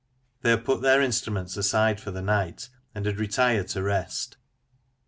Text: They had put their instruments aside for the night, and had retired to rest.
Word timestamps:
They 0.41 0.49
had 0.49 0.65
put 0.65 0.81
their 0.81 0.99
instruments 0.99 1.55
aside 1.57 2.01
for 2.01 2.09
the 2.09 2.23
night, 2.23 2.69
and 2.95 3.05
had 3.05 3.19
retired 3.19 3.67
to 3.67 3.83
rest. 3.83 4.35